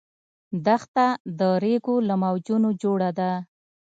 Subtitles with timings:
[0.65, 1.07] دښته
[1.39, 3.31] د ریګو له موجونو جوړه ده.